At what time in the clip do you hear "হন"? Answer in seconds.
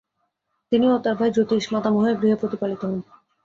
2.83-2.95